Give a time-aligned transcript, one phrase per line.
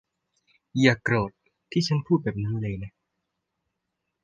[0.79, 1.31] อย่าโกรธ
[1.71, 2.91] ที่ฉันพูดแบบนั้นเลยนะ